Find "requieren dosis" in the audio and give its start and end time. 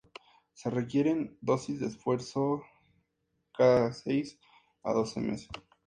0.71-1.79